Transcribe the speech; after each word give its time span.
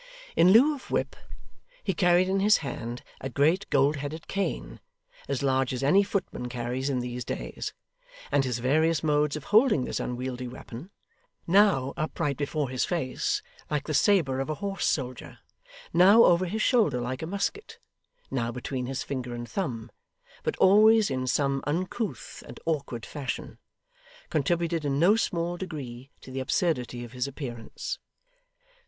In 0.35 0.49
lieu 0.51 0.73
of 0.73 0.89
whip, 0.89 1.15
he 1.83 1.93
carried 1.93 2.27
in 2.27 2.39
his 2.39 2.57
hand 2.65 3.03
a 3.19 3.29
great 3.29 3.69
gold 3.69 3.97
headed 3.97 4.27
cane, 4.27 4.79
as 5.27 5.43
large 5.43 5.73
as 5.75 5.83
any 5.83 6.01
footman 6.01 6.49
carries 6.49 6.89
in 6.89 7.01
these 7.01 7.23
days, 7.23 7.71
and 8.31 8.43
his 8.43 8.57
various 8.57 9.03
modes 9.03 9.35
of 9.35 9.43
holding 9.43 9.85
this 9.85 9.99
unwieldy 9.99 10.47
weapon 10.47 10.89
now 11.45 11.93
upright 11.97 12.35
before 12.35 12.69
his 12.69 12.83
face 12.83 13.43
like 13.69 13.83
the 13.85 13.93
sabre 13.93 14.39
of 14.39 14.49
a 14.49 14.55
horse 14.55 14.87
soldier, 14.87 15.37
now 15.93 16.23
over 16.23 16.47
his 16.47 16.63
shoulder 16.63 16.99
like 16.99 17.21
a 17.21 17.27
musket, 17.27 17.77
now 18.31 18.51
between 18.51 18.87
his 18.87 19.03
finger 19.03 19.35
and 19.35 19.47
thumb, 19.47 19.91
but 20.41 20.57
always 20.57 21.11
in 21.11 21.27
some 21.27 21.63
uncouth 21.67 22.41
and 22.47 22.59
awkward 22.65 23.05
fashion 23.05 23.59
contributed 24.31 24.83
in 24.83 24.97
no 24.97 25.15
small 25.15 25.57
degree 25.57 26.09
to 26.21 26.31
the 26.31 26.39
absurdity 26.39 27.03
of 27.03 27.11
his 27.11 27.27
appearance. 27.27 27.99